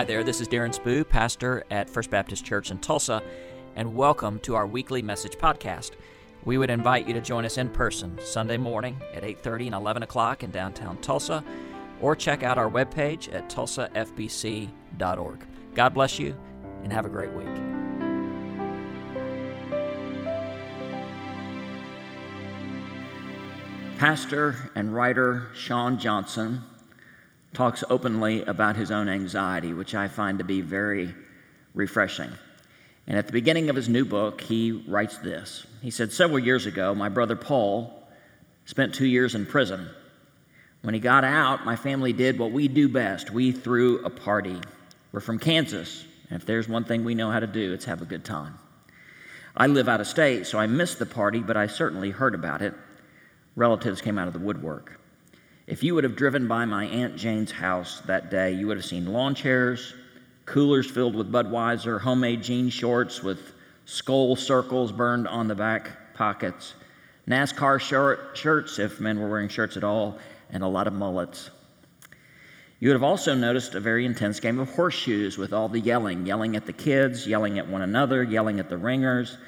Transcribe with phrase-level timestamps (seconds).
[0.00, 3.22] Hi there, this is Darren Spoo, pastor at First Baptist Church in Tulsa,
[3.76, 5.90] and welcome to our weekly message podcast.
[6.42, 10.02] We would invite you to join us in person Sunday morning at 8:30 and 11
[10.02, 11.44] o'clock in downtown Tulsa,
[12.00, 15.46] or check out our webpage at tulsafbc.org.
[15.74, 16.34] God bless you,
[16.82, 17.46] and have a great week.
[23.98, 26.62] Pastor and writer Shawn Johnson
[27.52, 31.14] talks openly about his own anxiety, which I find to be very
[31.74, 32.30] refreshing.
[33.06, 35.66] And at the beginning of his new book, he writes this.
[35.82, 38.06] He said, Several years ago, my brother Paul
[38.66, 39.88] spent two years in prison.
[40.82, 44.60] When he got out, my family did what we do best we threw a party.
[45.12, 48.00] We're from Kansas, and if there's one thing we know how to do, it's have
[48.00, 48.56] a good time.
[49.56, 52.62] I live out of state, so I missed the party, but I certainly heard about
[52.62, 52.74] it.
[53.56, 55.00] Relatives came out of the woodwork.
[55.70, 58.84] If you would have driven by my Aunt Jane's house that day, you would have
[58.84, 59.94] seen lawn chairs,
[60.44, 63.52] coolers filled with Budweiser, homemade jean shorts with
[63.84, 66.74] skull circles burned on the back pockets,
[67.28, 70.18] NASCAR short, shirts, if men were wearing shirts at all,
[70.50, 71.50] and a lot of mullets.
[72.80, 76.26] You would have also noticed a very intense game of horseshoes with all the yelling,
[76.26, 79.38] yelling at the kids, yelling at one another, yelling at the ringers.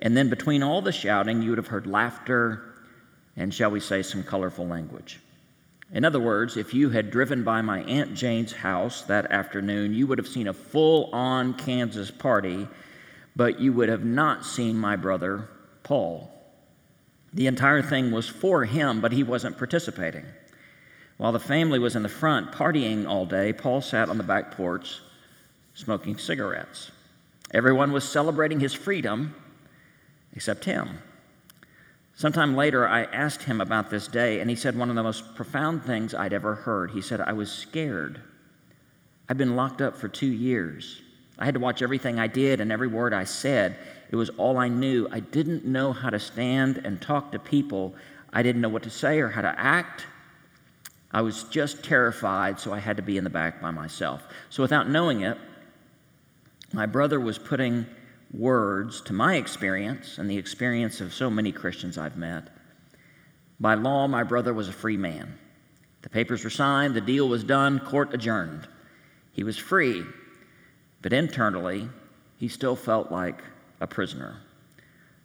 [0.00, 2.76] And then between all the shouting, you would have heard laughter
[3.34, 5.18] and, shall we say, some colorful language.
[5.92, 10.06] In other words, if you had driven by my Aunt Jane's house that afternoon, you
[10.06, 12.66] would have seen a full on Kansas party,
[13.36, 15.48] but you would have not seen my brother
[15.82, 16.30] Paul.
[17.34, 20.24] The entire thing was for him, but he wasn't participating.
[21.18, 24.52] While the family was in the front partying all day, Paul sat on the back
[24.52, 25.00] porch
[25.74, 26.90] smoking cigarettes.
[27.52, 29.34] Everyone was celebrating his freedom
[30.34, 30.98] except him.
[32.14, 35.34] Sometime later, I asked him about this day, and he said one of the most
[35.34, 36.90] profound things I'd ever heard.
[36.90, 38.20] He said, I was scared.
[39.28, 41.00] I'd been locked up for two years.
[41.38, 43.76] I had to watch everything I did and every word I said.
[44.10, 45.08] It was all I knew.
[45.10, 47.94] I didn't know how to stand and talk to people.
[48.32, 50.06] I didn't know what to say or how to act.
[51.12, 54.22] I was just terrified, so I had to be in the back by myself.
[54.50, 55.36] So, without knowing it,
[56.72, 57.86] my brother was putting
[58.32, 62.48] words to my experience and the experience of so many Christians I've met.
[63.60, 65.38] By law, my brother was a free man.
[66.02, 68.66] The papers were signed, the deal was done, court adjourned.
[69.32, 70.04] He was free,
[71.00, 71.88] but internally,
[72.38, 73.40] he still felt like
[73.80, 74.36] a prisoner.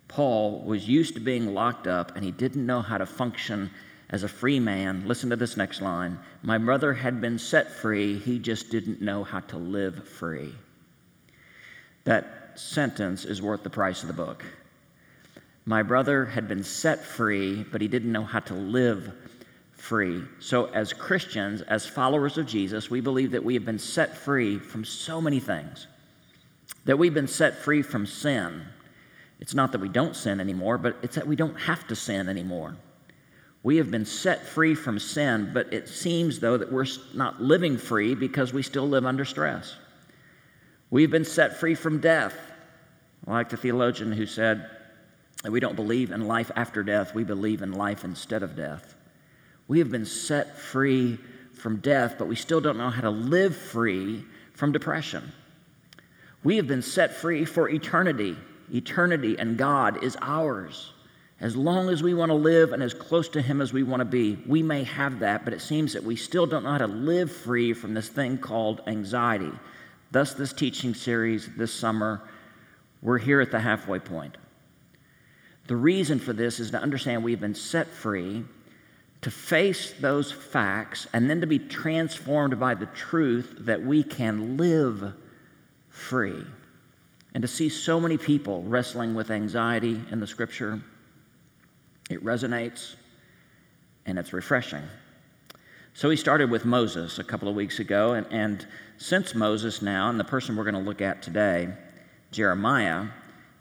[0.07, 3.71] Paul was used to being locked up and he didn't know how to function
[4.09, 5.07] as a free man.
[5.07, 6.17] Listen to this next line.
[6.43, 10.53] My brother had been set free, he just didn't know how to live free.
[12.05, 14.43] That sentence is worth the price of the book.
[15.65, 19.13] My brother had been set free, but he didn't know how to live
[19.73, 20.23] free.
[20.39, 24.59] So, as Christians, as followers of Jesus, we believe that we have been set free
[24.59, 25.87] from so many things.
[26.85, 28.63] That we've been set free from sin.
[29.39, 32.29] It's not that we don't sin anymore, but it's that we don't have to sin
[32.29, 32.75] anymore.
[33.63, 37.77] We have been set free from sin, but it seems, though, that we're not living
[37.77, 39.75] free because we still live under stress.
[40.89, 42.33] We've been set free from death.
[43.27, 44.69] Like the theologian who said
[45.47, 48.95] we don't believe in life after death, we believe in life instead of death.
[49.67, 51.19] We have been set free
[51.53, 54.23] from death, but we still don't know how to live free
[54.53, 55.31] from depression.
[56.43, 58.37] We have been set free for eternity.
[58.73, 60.93] Eternity and God is ours.
[61.39, 63.99] As long as we want to live and as close to Him as we want
[63.99, 66.77] to be, we may have that, but it seems that we still don't know how
[66.79, 69.51] to live free from this thing called anxiety.
[70.11, 72.21] Thus, this teaching series this summer,
[73.01, 74.37] we're here at the halfway point.
[75.67, 78.45] The reason for this is to understand we've been set free
[79.21, 84.57] to face those facts and then to be transformed by the truth that we can
[84.57, 85.13] live
[85.89, 86.45] free.
[87.33, 90.81] And to see so many people wrestling with anxiety in the scripture,
[92.09, 92.95] it resonates
[94.05, 94.83] and it's refreshing.
[95.93, 98.67] So he started with Moses a couple of weeks ago, and, and
[98.97, 101.69] since Moses now, and the person we're going to look at today,
[102.31, 103.07] Jeremiah,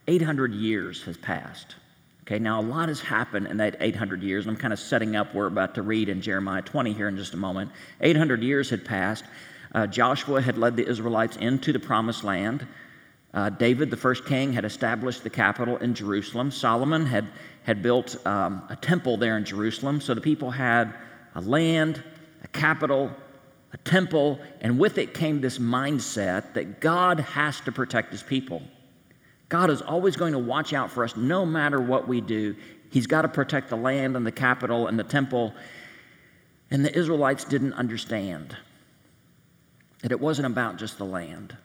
[0.08, 1.76] 800 years has passed.
[2.22, 5.14] Okay, now a lot has happened in that 800 years, and I'm kind of setting
[5.14, 7.70] up, we're about to read in Jeremiah 20 here in just a moment.
[8.00, 9.24] 800 years had passed.
[9.72, 12.66] Uh, Joshua had led the Israelites into the promised land.
[13.32, 16.50] Uh, David, the first king, had established the capital in Jerusalem.
[16.50, 17.28] Solomon had,
[17.62, 20.00] had built um, a temple there in Jerusalem.
[20.00, 20.94] So the people had
[21.34, 22.02] a land,
[22.42, 23.10] a capital,
[23.72, 28.62] a temple, and with it came this mindset that God has to protect his people.
[29.48, 32.56] God is always going to watch out for us no matter what we do.
[32.90, 35.52] He's got to protect the land and the capital and the temple.
[36.70, 38.56] And the Israelites didn't understand.
[40.06, 41.56] that it wasn't about just the land,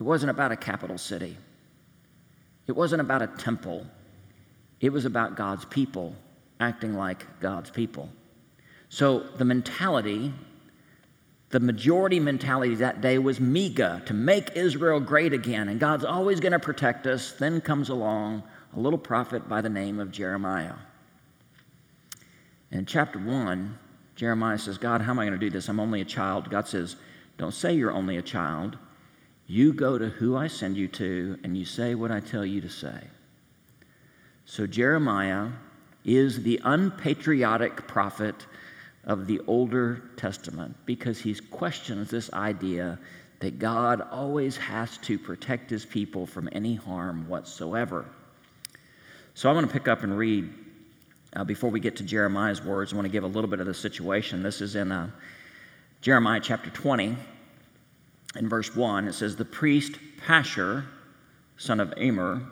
[0.00, 1.36] it wasn't about a capital city,
[2.66, 3.86] it wasn't about a temple,
[4.80, 6.16] it was about God's people
[6.58, 8.08] acting like God's people.
[8.88, 10.32] So the mentality,
[11.50, 16.40] the majority mentality that day was mega, to make Israel great again, and God's always
[16.40, 17.32] going to protect us.
[17.32, 18.42] Then comes along
[18.76, 20.74] a little prophet by the name of Jeremiah.
[22.70, 23.78] In chapter 1,
[24.14, 25.68] Jeremiah says, God, how am I going to do this?
[25.68, 26.50] I'm only a child.
[26.50, 26.96] God says,
[27.38, 28.76] Don't say you're only a child.
[29.46, 32.60] You go to who I send you to, and you say what I tell you
[32.60, 33.04] to say.
[34.44, 35.48] So Jeremiah
[36.04, 38.46] is the unpatriotic prophet
[39.08, 42.98] of the Older Testament because he questions this idea
[43.40, 48.04] that God always has to protect his people from any harm whatsoever.
[49.34, 50.48] So I'm going to pick up and read.
[51.36, 53.66] Uh, before we get to Jeremiah's words, I want to give a little bit of
[53.66, 54.42] the situation.
[54.42, 55.10] This is in uh,
[56.00, 57.16] Jeremiah chapter 20,
[58.36, 59.08] in verse 1.
[59.08, 59.92] It says, The priest
[60.26, 60.84] Pashur,
[61.56, 62.42] son of Immer,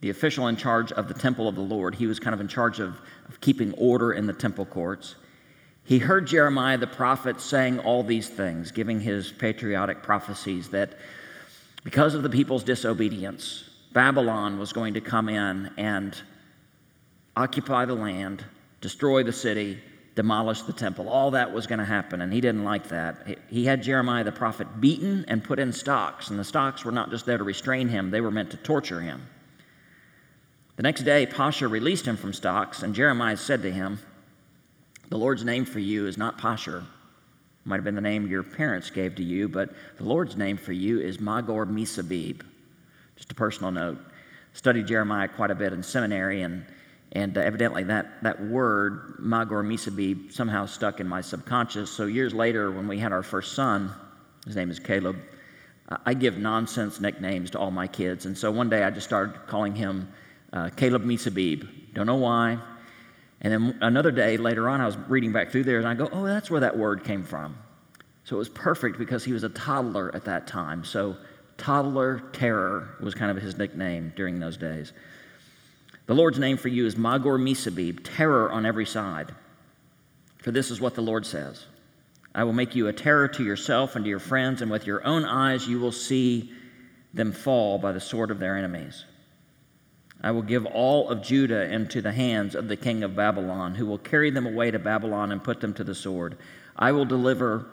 [0.00, 2.48] the official in charge of the temple of the Lord, he was kind of in
[2.48, 5.14] charge of, of keeping order in the temple courts.
[5.84, 10.94] He heard Jeremiah the prophet saying all these things, giving his patriotic prophecies that
[11.84, 16.16] because of the people's disobedience, Babylon was going to come in and
[17.36, 18.42] occupy the land,
[18.80, 19.78] destroy the city,
[20.14, 21.08] demolish the temple.
[21.08, 23.38] All that was going to happen, and he didn't like that.
[23.50, 27.10] He had Jeremiah the prophet beaten and put in stocks, and the stocks were not
[27.10, 29.26] just there to restrain him, they were meant to torture him.
[30.76, 33.98] The next day, Pashur released him from stocks, and Jeremiah said to him,
[35.08, 36.84] the Lord's name for you is not Pashur.
[37.64, 40.72] Might have been the name your parents gave to you, but the Lord's name for
[40.72, 42.42] you is Magor Misabib.
[43.16, 43.98] Just a personal note.
[44.52, 46.66] Studied Jeremiah quite a bit in seminary, and,
[47.12, 51.90] and uh, evidently that, that word, Magor Misabib, somehow stuck in my subconscious.
[51.90, 53.90] So years later, when we had our first son,
[54.44, 55.16] his name is Caleb,
[56.06, 58.26] I give nonsense nicknames to all my kids.
[58.26, 60.10] And so one day I just started calling him
[60.52, 61.68] uh, Caleb Misabib.
[61.92, 62.58] Don't know why.
[63.44, 66.08] And then another day later on, I was reading back through there and I go,
[66.10, 67.58] oh, that's where that word came from.
[68.24, 70.82] So it was perfect because he was a toddler at that time.
[70.82, 71.18] So
[71.58, 74.94] toddler terror was kind of his nickname during those days.
[76.06, 79.34] The Lord's name for you is Magor Misabib, terror on every side.
[80.38, 81.66] For this is what the Lord says
[82.34, 85.06] I will make you a terror to yourself and to your friends, and with your
[85.06, 86.50] own eyes you will see
[87.12, 89.04] them fall by the sword of their enemies.
[90.24, 93.84] I will give all of Judah into the hands of the king of Babylon, who
[93.84, 96.38] will carry them away to Babylon and put them to the sword.
[96.74, 97.66] I will deliver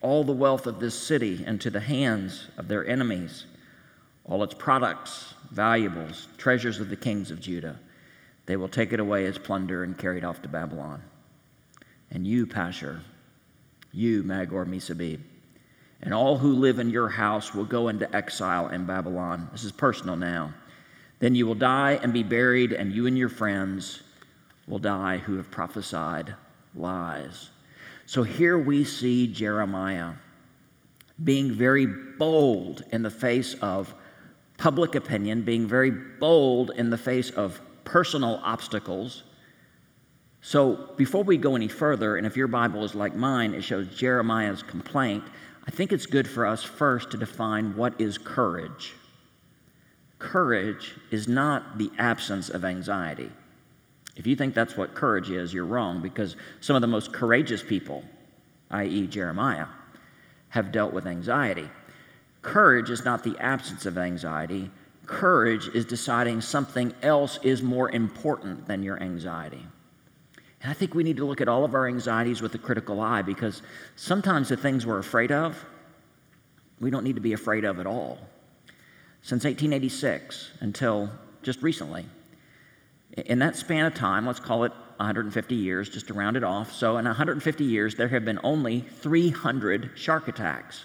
[0.00, 3.46] all the wealth of this city into the hands of their enemies,
[4.24, 7.78] all its products, valuables, treasures of the kings of Judah.
[8.46, 11.00] They will take it away as plunder and carry it off to Babylon.
[12.10, 12.98] And you, Pashur,
[13.92, 15.20] you, Magor Misabib,
[16.02, 19.48] and all who live in your house will go into exile in Babylon.
[19.52, 20.52] This is personal now.
[21.20, 24.02] Then you will die and be buried, and you and your friends
[24.66, 26.34] will die who have prophesied
[26.74, 27.50] lies.
[28.06, 30.14] So here we see Jeremiah
[31.22, 33.94] being very bold in the face of
[34.56, 39.24] public opinion, being very bold in the face of personal obstacles.
[40.40, 43.88] So before we go any further, and if your Bible is like mine, it shows
[43.94, 45.24] Jeremiah's complaint,
[45.66, 48.94] I think it's good for us first to define what is courage
[50.20, 53.30] courage is not the absence of anxiety.
[54.16, 57.62] If you think that's what courage is, you're wrong because some of the most courageous
[57.62, 58.04] people,
[58.70, 59.66] i.e., Jeremiah,
[60.50, 61.68] have dealt with anxiety.
[62.42, 64.70] Courage is not the absence of anxiety.
[65.06, 69.64] Courage is deciding something else is more important than your anxiety.
[70.62, 73.00] And I think we need to look at all of our anxieties with a critical
[73.00, 73.62] eye because
[73.96, 75.64] sometimes the things we're afraid of,
[76.78, 78.18] we don't need to be afraid of at all
[79.22, 81.10] since 1886 until
[81.42, 82.06] just recently.
[83.16, 86.72] In that span of time, let's call it 150 years, just to round it off.
[86.72, 90.84] So, in 150 years, there have been only 300 shark attacks.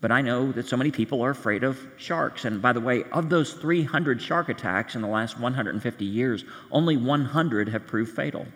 [0.00, 2.44] But I know that so many people are afraid of sharks.
[2.44, 6.96] And by the way, of those 300 shark attacks in the last 150 years, only
[6.96, 8.46] 100 have proved fatal.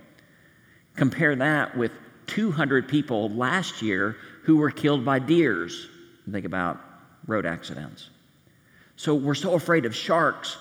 [0.97, 1.93] Compare that with
[2.26, 5.88] 200 people last year who were killed by deers.
[6.31, 6.79] Think about
[7.26, 8.11] road accidents.
[9.00, 10.59] So we're so afraid of sharks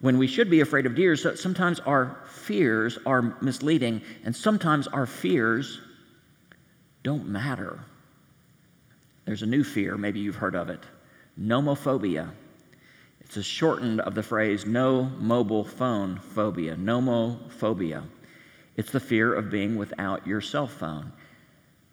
[0.00, 1.14] when we should be afraid of deer.
[1.14, 5.80] So sometimes our fears are misleading, and sometimes our fears
[7.04, 7.78] don't matter.
[9.24, 10.80] There's a new fear, maybe you've heard of it
[11.38, 12.32] nomophobia.
[13.20, 18.02] It's a shortened of the phrase no mobile phone phobia, nomophobia.
[18.74, 21.12] It's the fear of being without your cell phone.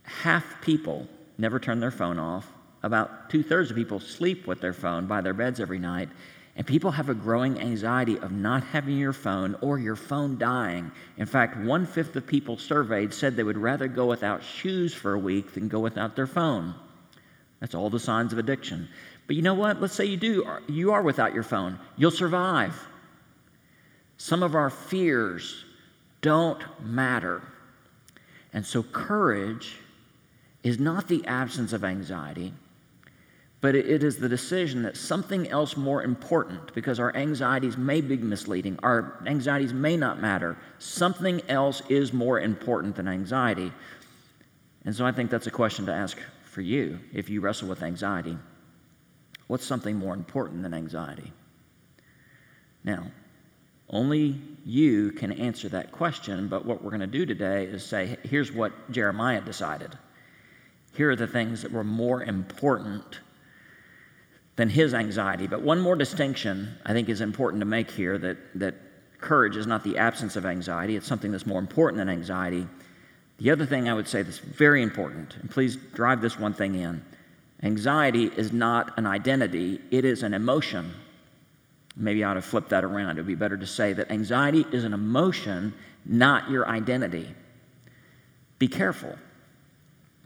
[0.02, 1.08] Half people
[1.38, 2.52] never turn their phone off.
[2.84, 6.10] About two thirds of people sleep with their phone by their beds every night.
[6.56, 10.92] And people have a growing anxiety of not having your phone or your phone dying.
[11.18, 15.14] In fact, one fifth of people surveyed said they would rather go without shoes for
[15.14, 16.76] a week than go without their phone.
[17.60, 18.88] That's all the signs of addiction.
[19.26, 19.82] But you know what?
[19.82, 21.80] Let's say you do, uh, you are without your phone.
[21.98, 22.76] You'll survive.
[24.18, 25.64] Some of our fears
[26.22, 27.42] don't matter.
[28.52, 29.78] And so, courage
[30.62, 32.54] is not the absence of anxiety,
[33.64, 38.18] but it is the decision that something else more important, because our anxieties may be
[38.18, 43.72] misleading, our anxieties may not matter, something else is more important than anxiety.
[44.84, 47.84] And so, I think that's a question to ask for you if you wrestle with
[47.84, 48.38] anxiety.
[49.48, 51.32] What's something more important than anxiety?
[52.84, 53.06] Now,
[53.90, 58.18] only you can answer that question, but what we're going to do today is say,
[58.24, 59.98] here's what Jeremiah decided.
[60.98, 63.22] Here are the things that were more important
[64.56, 65.48] than his anxiety.
[65.48, 68.76] But one more distinction I think is important to make here that, that
[69.20, 72.68] courage is not the absence of anxiety, it's something that's more important than anxiety.
[73.40, 76.76] The other thing I would say that's very important, and please drive this one thing
[76.76, 77.04] in
[77.64, 80.94] anxiety is not an identity, it is an emotion.
[81.96, 83.12] Maybe I ought to flip that around.
[83.18, 85.74] It would be better to say that anxiety is an emotion,
[86.06, 87.30] not your identity.
[88.60, 89.16] Be careful.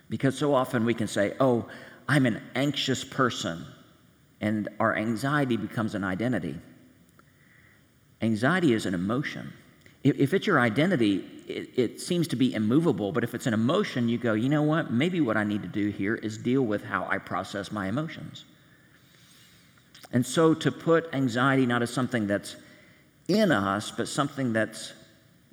[0.09, 1.65] Because so often we can say, oh,
[2.07, 3.65] I'm an anxious person,
[4.41, 6.55] and our anxiety becomes an identity.
[8.21, 9.53] Anxiety is an emotion.
[10.03, 14.07] If it's your identity, it, it, seems to be immovable, but if it's an emotion,
[14.07, 14.91] you go, you know what?
[14.91, 18.45] Maybe what I need to do here is deal with how I process my emotions.
[20.11, 22.55] And so to put anxiety not as something that's
[23.27, 24.93] in us, but something that's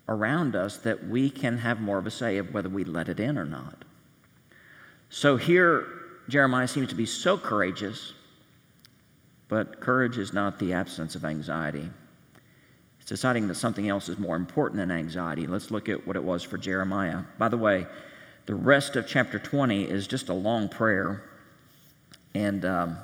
[0.08, 3.18] around us that we can have more of a say of whether we let it
[3.18, 3.84] in or not.
[5.10, 5.86] So here,
[6.28, 8.12] Jeremiah seems to be so courageous,
[9.54, 11.88] but courage is not the absence of anxiety.
[12.98, 15.46] It's deciding that something else is more important than anxiety.
[15.46, 17.20] Let's look at what it was for Jeremiah.
[17.38, 17.86] By the way,
[18.46, 21.22] the rest of chapter 20 is just a long prayer.
[22.34, 22.98] And um,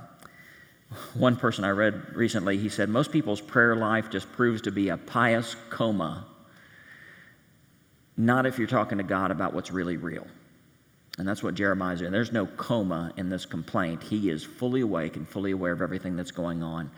[1.15, 4.89] one person I read recently, he said, Most people's prayer life just proves to be
[4.89, 6.27] a pious coma.
[8.17, 10.27] Not if you're talking to God about what's really real.
[11.21, 12.13] And that's what Jeremiah's doing.
[12.13, 14.03] There's no coma in this complaint.
[14.03, 16.91] He is fully awake and fully aware of everything that's going on.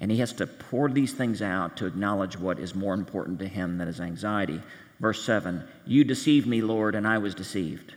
[0.00, 3.48] And he has to pour these things out to acknowledge what is more important to
[3.48, 4.60] him than his anxiety.
[5.00, 7.94] Verse 7 You deceived me, Lord, and I was deceived.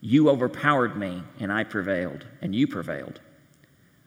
[0.00, 3.18] You overpowered me, and I prevailed, and you prevailed.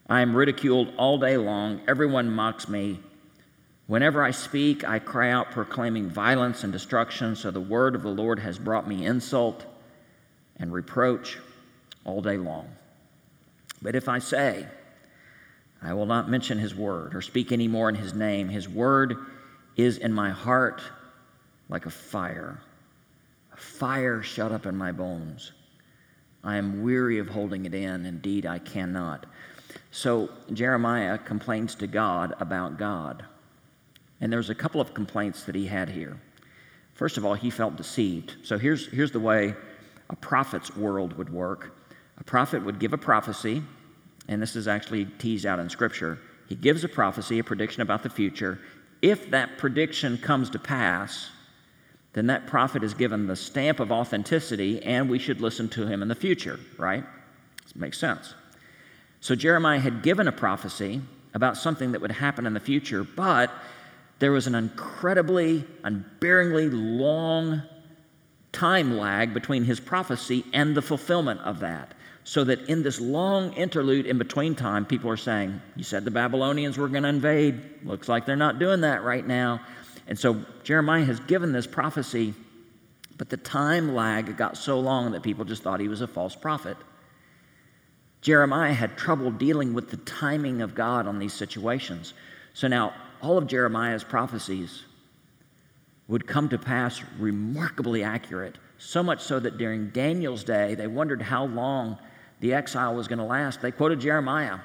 [0.08, 1.82] I am ridiculed all day long.
[1.86, 3.02] Everyone mocks me.
[3.88, 8.08] Whenever I speak, I cry out proclaiming violence and destruction, so the word of the
[8.08, 9.66] Lord has brought me insult
[10.60, 11.38] and reproach
[12.06, 12.68] all day long.
[13.82, 14.66] But if I say,
[15.82, 19.16] I will not mention his word or speak any more in his name, his word
[19.76, 20.82] is in my heart
[21.70, 22.60] like a fire,
[23.54, 25.52] a fire shut up in my bones.
[26.44, 28.06] I am weary of holding it in.
[28.06, 29.26] Indeed, I cannot.
[29.92, 33.26] So Jeremiah complains to God about God.
[34.22, 36.18] And there's a couple of complaints that he had here.
[36.94, 38.36] First of all, he felt deceived.
[38.44, 39.54] So here's, here's the way
[40.10, 41.78] a prophet's world would work
[42.18, 43.64] a prophet would give a prophecy,
[44.28, 46.20] and this is actually teased out in Scripture.
[46.48, 48.60] He gives a prophecy, a prediction about the future.
[49.02, 51.30] If that prediction comes to pass,
[52.14, 56.02] then that prophet is given the stamp of authenticity, and we should listen to him
[56.02, 57.04] in the future, right?
[57.64, 58.34] This makes sense.
[59.20, 61.02] So Jeremiah had given a prophecy
[61.34, 63.52] about something that would happen in the future, but
[64.20, 67.62] there was an incredibly, unbearingly long
[68.52, 71.94] time lag between his prophecy and the fulfillment of that.
[72.24, 76.12] So that in this long interlude in between time, people are saying, You said the
[76.12, 77.86] Babylonians were going to invade.
[77.86, 79.62] Looks like they're not doing that right now.
[80.08, 82.34] And so Jeremiah has given this prophecy,
[83.18, 86.36] but the time lag got so long that people just thought he was a false
[86.36, 86.76] prophet.
[88.22, 92.14] Jeremiah had trouble dealing with the timing of God on these situations.
[92.54, 94.84] So now, all of Jeremiah's prophecies
[96.08, 101.22] would come to pass remarkably accurate, so much so that during Daniel's day, they wondered
[101.22, 101.98] how long
[102.40, 103.62] the exile was going to last.
[103.62, 104.60] They quoted Jeremiah.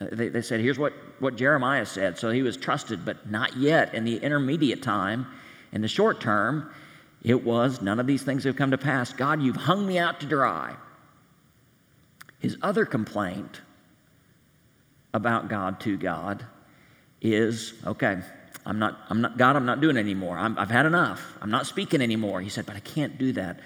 [0.00, 2.18] Uh, they, they said, Here's what, what Jeremiah said.
[2.18, 3.94] So he was trusted, but not yet.
[3.94, 5.26] In the intermediate time,
[5.72, 6.72] in the short term,
[7.22, 9.12] it was none of these things have come to pass.
[9.12, 10.74] God, you've hung me out to dry.
[12.38, 13.60] His other complaint
[15.12, 16.46] about God to God
[17.20, 18.20] is okay,
[18.70, 20.38] I'm not, I'm not God, I'm not doing it anymore.
[20.38, 21.36] i have had enough.
[21.42, 22.40] I'm not speaking anymore.
[22.40, 23.58] He said, but I can't do that.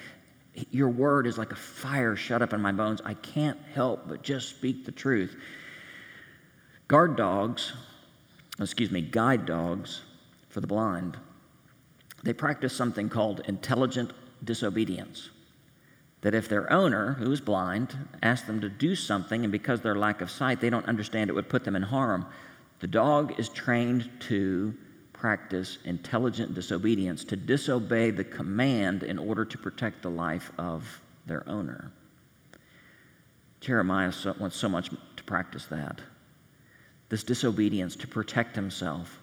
[0.70, 3.02] Your word is like a fire shut up in my bones.
[3.04, 5.36] I can't help but just speak the truth.
[6.88, 7.74] Guard dogs,
[8.58, 10.00] excuse me, guide dogs
[10.48, 11.18] for the blind,
[12.22, 14.10] they practice something called intelligent
[14.42, 15.28] disobedience.
[16.22, 19.96] That if their owner, who is blind, asks them to do something, and because their
[19.96, 22.24] lack of sight, they don't understand it would put them in harm,
[22.80, 24.74] the dog is trained to
[25.24, 31.48] practice intelligent disobedience, to disobey the command in order to protect the life of their
[31.48, 31.90] owner.
[33.58, 35.98] Jeremiah wants so much to practice that
[37.08, 39.18] this disobedience to protect himself.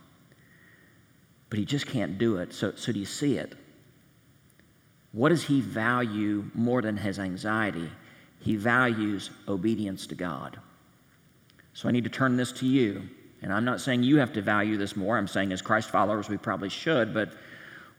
[1.52, 2.52] But he just can't do it.
[2.52, 3.54] So, so do you see it?
[5.12, 7.92] What does he value more than his anxiety?
[8.40, 10.60] He values obedience to God.
[11.74, 13.08] So I need to turn this to you.
[13.42, 15.18] And I'm not saying you have to value this more.
[15.18, 17.14] I'm saying as Christ followers, we probably should.
[17.14, 17.34] But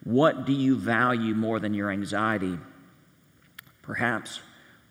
[0.05, 2.59] what do you value more than your anxiety?
[3.83, 4.41] Perhaps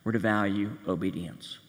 [0.04, 1.60] we're to value obedience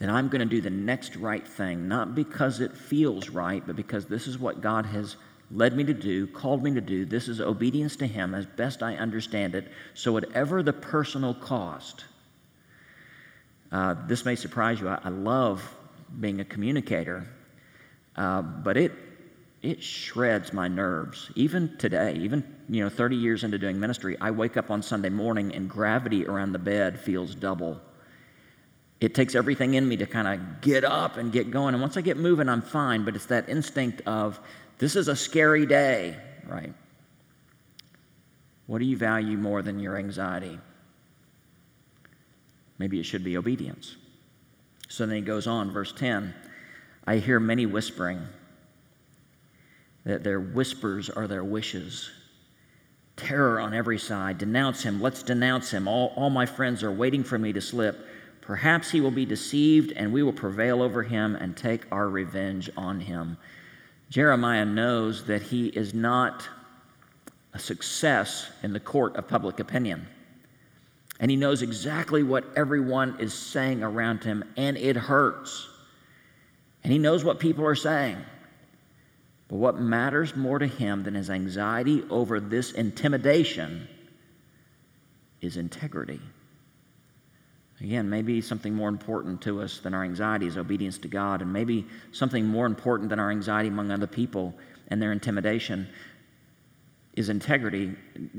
[0.00, 3.76] that I'm going to do the next right thing, not because it feels right, but
[3.76, 5.16] because this is what God has
[5.50, 7.04] led me to do, called me to do.
[7.04, 9.70] This is obedience to Him as best I understand it.
[9.92, 12.06] So, whatever the personal cost,
[13.70, 14.88] uh, this may surprise you.
[14.88, 15.62] I, I, love
[16.18, 17.26] being a communicator,
[18.20, 18.92] uh, but it
[19.62, 21.30] it shreds my nerves.
[21.34, 25.10] Even today, even you know, 30 years into doing ministry, I wake up on Sunday
[25.10, 27.80] morning and gravity around the bed feels double
[29.00, 31.74] it takes everything in me to kind of get up and get going.
[31.74, 33.04] And once I get moving, I'm fine.
[33.04, 34.38] But it's that instinct of,
[34.78, 36.74] this is a scary day, right?
[38.66, 40.58] What do you value more than your anxiety?
[42.78, 43.96] Maybe it should be obedience.
[44.88, 46.34] So then he goes on, verse 10
[47.10, 48.24] I hear many whispering,
[50.04, 52.08] that their whispers are their wishes.
[53.16, 54.38] Terror on every side.
[54.38, 55.00] Denounce him.
[55.00, 55.88] Let's denounce him.
[55.88, 58.06] All, all my friends are waiting for me to slip.
[58.42, 62.70] Perhaps he will be deceived, and we will prevail over him and take our revenge
[62.76, 63.36] on him.
[64.08, 66.48] Jeremiah knows that he is not
[67.52, 70.06] a success in the court of public opinion.
[71.18, 75.66] And he knows exactly what everyone is saying around him, and it hurts.
[76.82, 78.16] And he knows what people are saying.
[79.48, 83.88] But what matters more to him than his anxiety over this intimidation
[85.40, 86.20] is integrity.
[87.80, 91.52] Again, maybe something more important to us than our anxiety is obedience to God, and
[91.52, 94.54] maybe something more important than our anxiety among other people
[94.88, 95.88] and their intimidation
[97.14, 97.94] is integrity.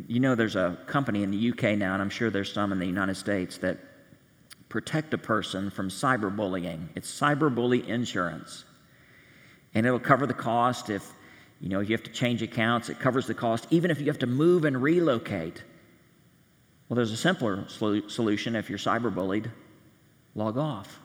[0.08, 2.80] You know, there's a company in the UK now, and I'm sure there's some in
[2.80, 3.80] the United States that
[4.72, 6.88] protect a person from cyberbullying.
[6.96, 8.64] It's cyberbully insurance.
[9.74, 11.14] And it'll cover the cost if,
[11.60, 14.08] you know, if you have to change accounts, it covers the cost, even if you
[14.08, 15.62] have to move and relocate.
[16.88, 19.52] Well, there's a simpler solution if you're cyberbullied
[20.34, 21.00] log off.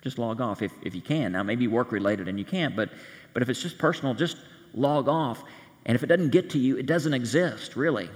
[0.00, 1.32] Just log off if, if you can.
[1.32, 2.90] Now, maybe work related and you can't, but,
[3.34, 4.38] but if it's just personal, just
[4.74, 5.44] log off.
[5.84, 8.08] And if it doesn't get to you, it doesn't exist, really.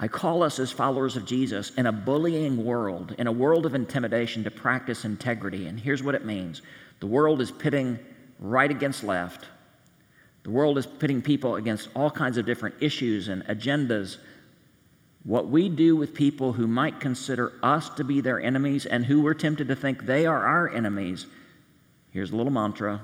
[0.00, 3.74] I call us as followers of Jesus in a bullying world, in a world of
[3.74, 5.66] intimidation, to practice integrity.
[5.66, 6.62] And here's what it means
[7.00, 7.98] the world is pitting
[8.38, 9.46] right against left,
[10.44, 14.18] the world is pitting people against all kinds of different issues and agendas
[15.24, 19.20] what we do with people who might consider us to be their enemies and who
[19.20, 21.26] we're tempted to think they are our enemies,
[22.12, 23.02] here's a little mantra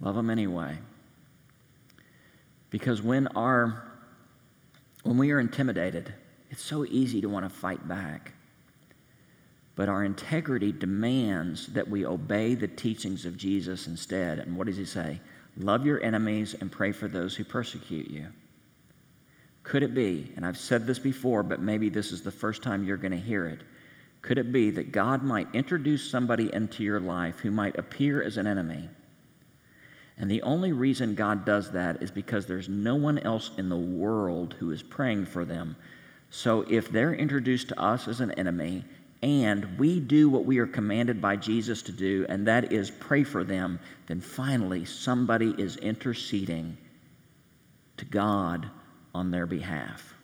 [0.00, 0.76] love them anyway.
[2.70, 3.91] Because when, our,
[5.02, 6.12] when we are intimidated,
[6.50, 8.32] it's so easy to want to fight back.
[9.74, 14.38] But our integrity demands that we obey the teachings of Jesus instead.
[14.38, 15.20] And what does he say?
[15.56, 18.28] Love your enemies and pray for those who persecute you.
[19.62, 22.84] Could it be, and I've said this before, but maybe this is the first time
[22.84, 23.60] you're going to hear it,
[24.20, 28.36] could it be that God might introduce somebody into your life who might appear as
[28.36, 28.88] an enemy?
[30.18, 33.76] And the only reason God does that is because there's no one else in the
[33.76, 35.76] world who is praying for them.
[36.30, 38.84] So if they're introduced to us as an enemy
[39.22, 43.22] and we do what we are commanded by Jesus to do, and that is pray
[43.22, 46.76] for them, then finally somebody is interceding
[47.96, 48.68] to God
[49.14, 50.14] on their behalf.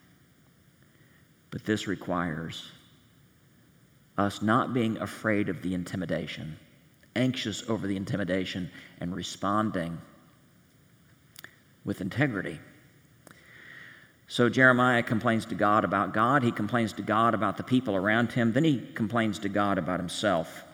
[1.50, 2.70] But this requires
[4.16, 6.56] us not being afraid of the intimidation,
[7.18, 9.98] anxious over the intimidation, and responding
[11.84, 12.58] with integrity.
[14.28, 16.42] So Jeremiah complains to God about God.
[16.42, 18.52] He complains to God about the people around him.
[18.52, 20.64] Then he complains to God about himself.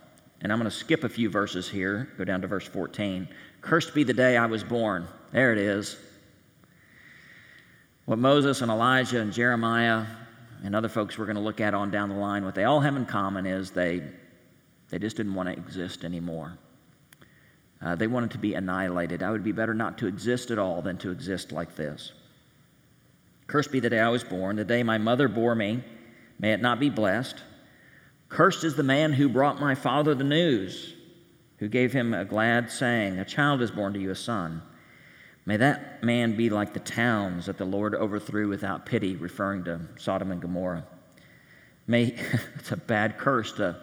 [0.40, 3.28] And I'm going to skip a few verses here, go down to verse 14.
[3.60, 5.06] Cursed be the day I was born.
[5.32, 5.96] There it is.
[8.06, 10.04] What Moses and Elijah and Jeremiah
[10.64, 12.80] and other folks we're going to look at on down the line, what they all
[12.80, 14.02] have in common is they,
[14.94, 16.56] they just didn't want to exist anymore.
[17.82, 19.24] Uh, they wanted to be annihilated.
[19.24, 22.12] I would be better not to exist at all than to exist like this.
[23.48, 25.82] Cursed be the day I was born, the day my mother bore me.
[26.38, 27.42] May it not be blessed.
[28.28, 30.94] Cursed is the man who brought my father the news,
[31.58, 34.62] who gave him a glad saying, A child is born to you, a son.
[35.44, 39.80] May that man be like the towns that the Lord overthrew without pity, referring to
[39.96, 40.86] Sodom and Gomorrah.
[41.88, 42.14] May
[42.54, 43.80] it's a bad curse to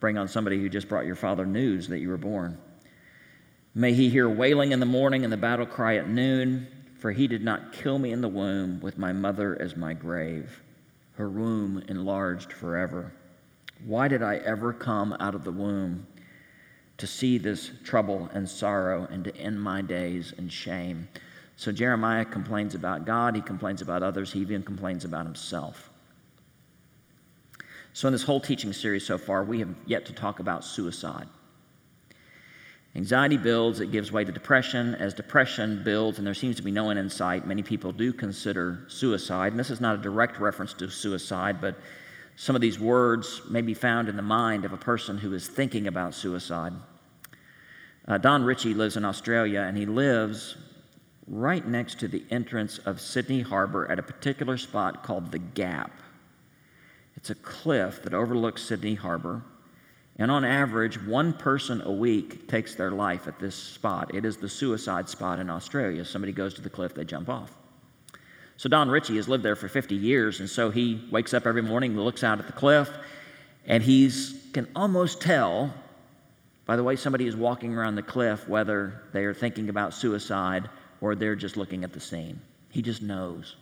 [0.00, 2.58] bring on somebody who just brought your father news that you were born.
[3.74, 6.66] May he hear wailing in the morning and the battle cry at noon,
[6.98, 10.62] for he did not kill me in the womb with my mother as my grave,
[11.16, 13.12] her womb enlarged forever.
[13.84, 16.06] Why did I ever come out of the womb
[16.96, 21.08] to see this trouble and sorrow and to end my days in shame?
[21.56, 25.90] So Jeremiah complains about God, he complains about others, he even complains about himself.
[27.96, 31.26] So, in this whole teaching series so far, we have yet to talk about suicide.
[32.94, 34.94] Anxiety builds, it gives way to depression.
[34.96, 38.12] As depression builds and there seems to be no end in sight, many people do
[38.12, 39.52] consider suicide.
[39.52, 41.78] And this is not a direct reference to suicide, but
[42.36, 45.48] some of these words may be found in the mind of a person who is
[45.48, 46.74] thinking about suicide.
[48.06, 50.58] Uh, Don Ritchie lives in Australia, and he lives
[51.26, 55.90] right next to the entrance of Sydney Harbor at a particular spot called the Gap.
[57.16, 59.42] It's a cliff that overlooks Sydney Harbor.
[60.18, 64.14] And on average, one person a week takes their life at this spot.
[64.14, 66.04] It is the suicide spot in Australia.
[66.04, 67.52] Somebody goes to the cliff, they jump off.
[68.56, 71.62] So Don Ritchie has lived there for 50 years, and so he wakes up every
[71.62, 72.90] morning, looks out at the cliff,
[73.66, 74.10] and he
[74.54, 75.74] can almost tell
[76.64, 80.68] by the way somebody is walking around the cliff whether they are thinking about suicide
[81.00, 82.40] or they're just looking at the scene.
[82.70, 83.56] He just knows.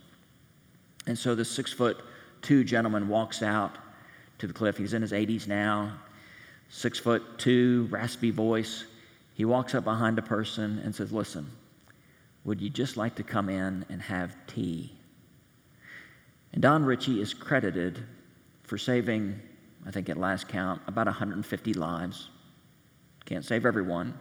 [1.07, 1.97] And so this six foot
[2.45, 3.77] two gentlemen walks out
[4.37, 4.77] to the cliff.
[4.77, 5.91] He's in his 80s now
[6.69, 8.85] six foot two, raspy voice.
[9.33, 11.49] He walks up behind a person and says, Listen,
[12.43, 14.93] would you just like to come in and have tea?
[16.53, 18.03] And Don Ritchie is credited
[18.63, 19.39] for saving,
[19.85, 22.29] I think at last count, about 150 lives.
[23.25, 24.17] Can't save everyone,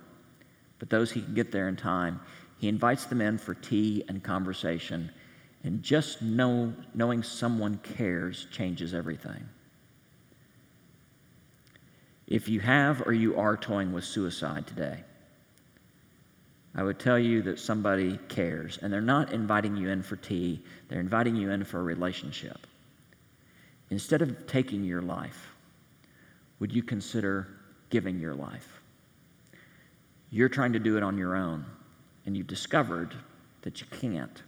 [0.78, 2.20] but those he can get there in time.
[2.58, 5.10] He invites them in for tea and conversation,
[5.64, 9.42] and just know, knowing someone cares changes everything.
[12.26, 15.02] If you have or you are toying with suicide today,
[16.74, 20.62] I would tell you that somebody cares, and they're not inviting you in for tea,
[20.88, 22.66] they're inviting you in for a relationship.
[23.90, 25.54] Instead of taking your life,
[26.58, 27.48] would you consider
[27.90, 28.80] giving your life?
[30.30, 31.64] You're trying to do it on your own,
[32.26, 33.14] and you've discovered
[33.62, 34.42] that you can't.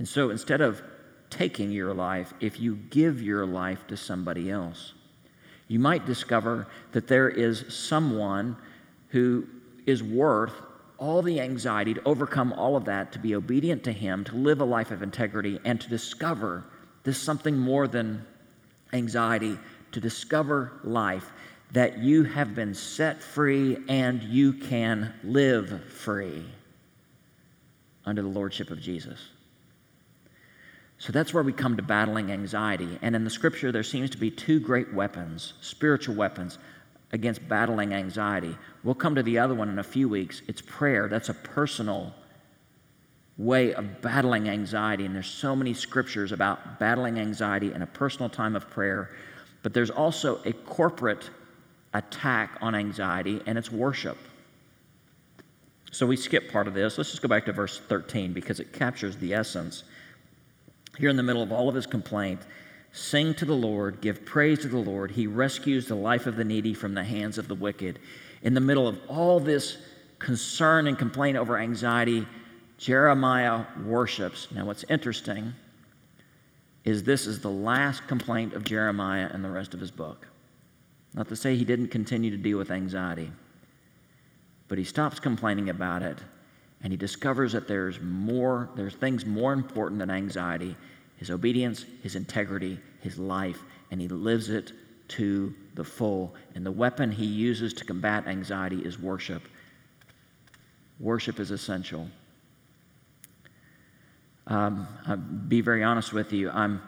[0.00, 0.82] And so instead of
[1.28, 4.94] taking your life, if you give your life to somebody else,
[5.68, 8.56] you might discover that there is someone
[9.08, 9.46] who
[9.84, 10.54] is worth
[10.96, 14.62] all the anxiety to overcome all of that, to be obedient to Him, to live
[14.62, 16.64] a life of integrity, and to discover
[17.04, 18.24] this something more than
[18.94, 19.58] anxiety,
[19.92, 21.30] to discover life,
[21.72, 26.42] that you have been set free and you can live free
[28.06, 29.20] under the Lordship of Jesus.
[31.00, 32.98] So that's where we come to battling anxiety.
[33.00, 36.58] And in the scripture, there seems to be two great weapons, spiritual weapons,
[37.12, 38.54] against battling anxiety.
[38.84, 40.42] We'll come to the other one in a few weeks.
[40.46, 41.08] It's prayer.
[41.08, 42.14] That's a personal
[43.38, 45.06] way of battling anxiety.
[45.06, 49.10] And there's so many scriptures about battling anxiety in a personal time of prayer.
[49.62, 51.30] But there's also a corporate
[51.94, 54.18] attack on anxiety, and it's worship.
[55.92, 56.98] So we skip part of this.
[56.98, 59.84] Let's just go back to verse 13 because it captures the essence
[60.98, 62.40] here in the middle of all of his complaint,
[62.92, 65.10] sing to the Lord, give praise to the Lord.
[65.10, 67.98] He rescues the life of the needy from the hands of the wicked.
[68.42, 69.78] In the middle of all this
[70.18, 72.26] concern and complaint over anxiety,
[72.78, 74.48] Jeremiah worships.
[74.50, 75.52] Now, what's interesting
[76.84, 80.26] is this is the last complaint of Jeremiah in the rest of his book.
[81.14, 83.30] Not to say he didn't continue to deal with anxiety,
[84.68, 86.18] but he stops complaining about it
[86.82, 90.76] and he discovers that there's more, there's things more important than anxiety
[91.20, 94.72] his obedience, his integrity, his life, and he lives it
[95.06, 96.34] to the full.
[96.54, 99.42] And the weapon he uses to combat anxiety is worship.
[100.98, 102.08] Worship is essential.
[104.46, 106.48] Um, I'll be very honest with you.
[106.50, 106.80] I'm,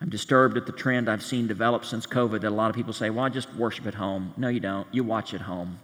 [0.00, 2.92] I'm disturbed at the trend I've seen develop since COVID that a lot of people
[2.92, 4.34] say, well, I just worship at home.
[4.36, 4.88] No, you don't.
[4.90, 5.78] You watch at home.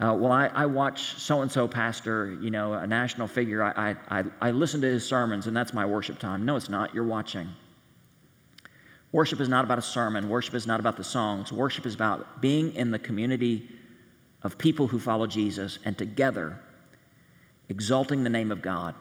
[0.00, 3.62] Uh, well, I, I watch so and so pastor, you know, a national figure.
[3.62, 6.46] I, I, I listen to his sermons, and that's my worship time.
[6.46, 6.94] No, it's not.
[6.94, 7.48] You're watching.
[9.12, 10.30] Worship is not about a sermon.
[10.30, 11.52] Worship is not about the songs.
[11.52, 13.68] Worship is about being in the community
[14.42, 16.58] of people who follow Jesus and together
[17.68, 18.94] exalting the name of God,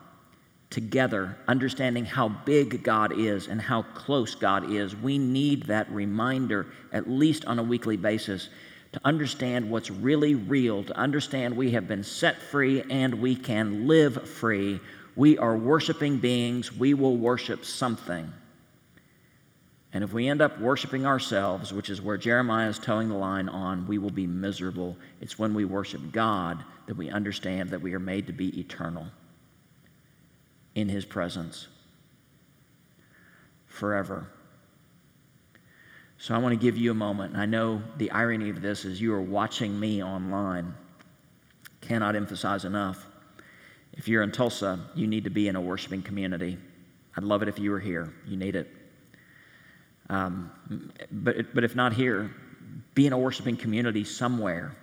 [0.69, 4.95] together understanding how big God is and how close God is.
[4.95, 8.49] We need that reminder, at least on a weekly basis,
[8.93, 13.87] to understand what's really real, to understand we have been set free and we can
[13.87, 14.79] live free.
[15.15, 18.31] We are worshiping beings, we will worship something.
[19.91, 23.49] And if we end up worshiping ourselves, which is where Jeremiah is towing the line
[23.49, 24.95] on, we will be miserable.
[25.19, 29.07] It's when we worship God that we understand that we are made to be eternal
[30.75, 31.67] in His presence
[33.65, 34.27] forever.
[36.21, 37.37] So I want to give you a moment.
[37.37, 40.73] I know the irony of this is you are watching me online.
[41.79, 43.07] Cannot emphasize enough.
[43.93, 46.57] If you're in Tulsa, you need to be in a worshiping community.
[47.15, 48.13] I'd love it if you were here.
[48.27, 48.69] You need it.
[50.09, 50.51] Um,
[51.09, 52.29] but, but if not here,
[52.95, 54.75] be in a worshiping community somewhere.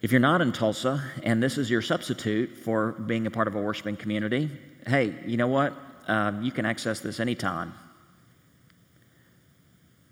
[0.00, 3.54] If you're not in Tulsa and this is your substitute for being a part of
[3.54, 4.50] a worshiping community,
[4.86, 5.74] hey, you know what?
[6.06, 7.74] Um, you can access this anytime.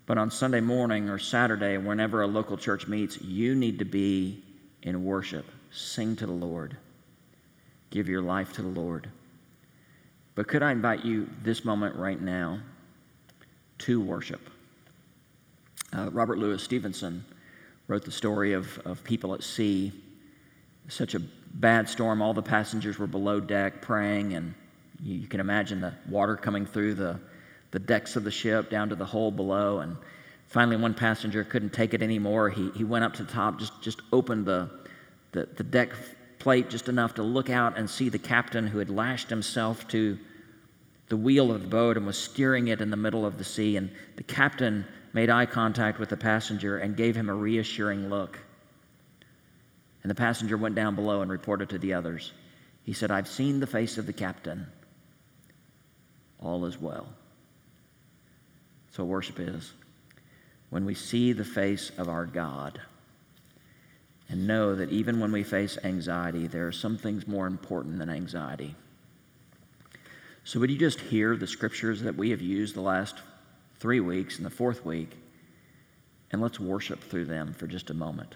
[0.07, 4.43] But on Sunday morning or Saturday, whenever a local church meets, you need to be
[4.81, 5.45] in worship.
[5.69, 6.75] Sing to the Lord.
[7.91, 9.09] Give your life to the Lord.
[10.33, 12.61] But could I invite you this moment right now
[13.79, 14.49] to worship.
[15.93, 17.23] Uh, Robert Louis Stevenson
[17.87, 19.91] wrote the story of, of people at sea.
[20.89, 21.19] Such a
[21.53, 24.53] bad storm, all the passengers were below deck praying, and
[25.01, 27.19] you, you can imagine the water coming through the,
[27.71, 29.79] the decks of the ship down to the hole below.
[29.79, 29.97] And
[30.47, 32.49] finally, one passenger couldn't take it anymore.
[32.49, 34.69] He, he went up to the top, just, just opened the,
[35.31, 35.91] the, the deck
[36.39, 40.17] plate just enough to look out and see the captain who had lashed himself to
[41.09, 43.77] the wheel of the boat and was steering it in the middle of the sea.
[43.77, 48.39] And the captain made eye contact with the passenger and gave him a reassuring look.
[50.03, 52.33] And the passenger went down below and reported to the others.
[52.83, 54.67] He said, I've seen the face of the captain.
[56.39, 57.07] All is well.
[58.97, 59.73] So worship is
[60.71, 62.81] when we see the face of our God
[64.27, 68.09] and know that even when we face anxiety, there are some things more important than
[68.09, 68.75] anxiety.
[70.43, 73.17] So, would you just hear the scriptures that we have used the last
[73.79, 75.11] three weeks and the fourth week,
[76.31, 78.33] and let's worship through them for just a moment.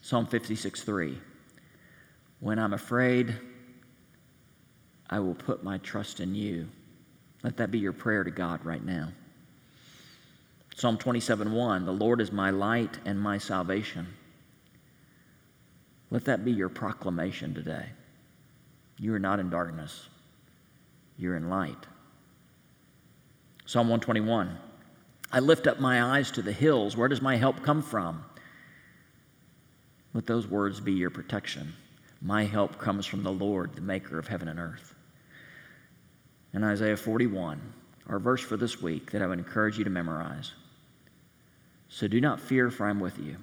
[0.00, 1.18] Psalm 56 3.
[2.40, 3.36] When I'm afraid,
[5.10, 6.68] I will put my trust in you.
[7.42, 9.10] Let that be your prayer to God right now.
[10.76, 11.84] Psalm 27 1.
[11.84, 14.06] The Lord is my light and my salvation.
[16.10, 17.86] Let that be your proclamation today.
[18.98, 20.08] You are not in darkness
[21.18, 21.86] you're in light.
[23.64, 24.58] Psalm 121
[25.32, 26.96] I lift up my eyes to the hills.
[26.96, 28.24] Where does my help come from?
[30.14, 31.74] Let those words be your protection.
[32.22, 34.94] My help comes from the Lord, the maker of heaven and earth.
[36.52, 37.60] And Isaiah 41,
[38.08, 40.52] our verse for this week that I would encourage you to memorize.
[41.88, 43.36] So do not fear, for I'm with you.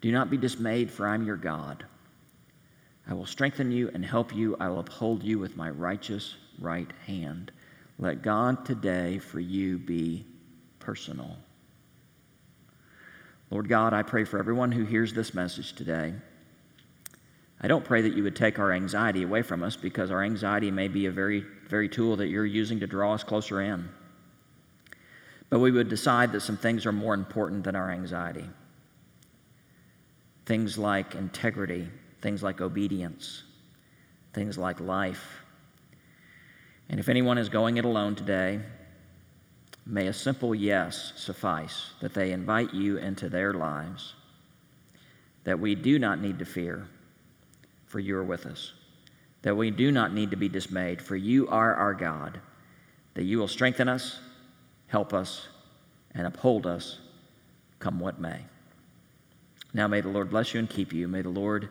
[0.00, 1.84] Do not be dismayed, for I'm your God.
[3.08, 4.56] I will strengthen you and help you.
[4.60, 7.50] I will uphold you with my righteous right hand.
[7.98, 10.24] Let God today for you be
[10.78, 11.36] personal.
[13.50, 16.12] Lord God, I pray for everyone who hears this message today.
[17.60, 20.70] I don't pray that you would take our anxiety away from us because our anxiety
[20.70, 23.88] may be a very, very tool that you're using to draw us closer in.
[25.50, 28.44] But we would decide that some things are more important than our anxiety.
[30.44, 31.88] Things like integrity,
[32.20, 33.44] things like obedience,
[34.32, 35.40] things like life.
[36.88, 38.60] And if anyone is going it alone today,
[39.86, 44.14] may a simple yes suffice that they invite you into their lives,
[45.44, 46.86] that we do not need to fear,
[47.86, 48.74] for you are with us,
[49.42, 52.38] that we do not need to be dismayed, for you are our God,
[53.14, 54.20] that you will strengthen us,
[54.88, 55.48] help us,
[56.12, 56.98] and uphold us,
[57.78, 58.40] come what may.
[59.72, 61.06] Now may the Lord bless you and keep you.
[61.06, 61.68] May the Lord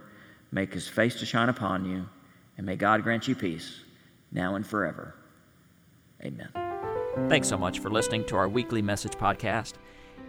[0.52, 2.08] make his face to shine upon you,
[2.58, 3.82] and may God grant you peace
[4.32, 5.16] now and forever.
[6.24, 6.50] Amen.
[7.30, 9.74] Thanks so much for listening to our weekly message podcast.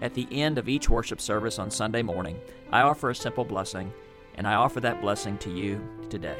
[0.00, 2.40] At the end of each worship service on Sunday morning,
[2.72, 3.92] I offer a simple blessing,
[4.36, 6.38] and I offer that blessing to you today.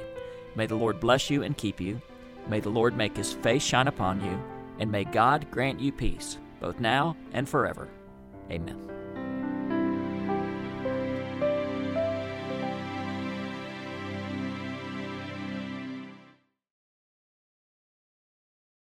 [0.55, 2.01] May the Lord bless you and keep you.
[2.49, 4.43] May the Lord make his face shine upon you,
[4.79, 7.89] and may God grant you peace, both now and forever.
[8.51, 8.98] Amen.